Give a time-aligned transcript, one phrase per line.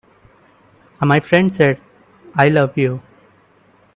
[1.01, 1.79] My friend said:
[2.33, 3.03] "I love you.